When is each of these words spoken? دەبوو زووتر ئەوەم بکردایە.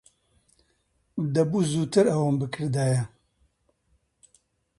دەبوو 1.33 1.67
زووتر 1.71 2.05
ئەوەم 2.11 2.35
بکردایە. 2.41 3.01